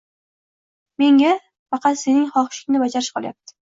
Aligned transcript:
Menga 1.03 1.35
faqat 1.45 2.03
sening 2.03 2.27
xohishingni 2.35 2.87
bajarish 2.89 3.17
qolyapti 3.19 3.59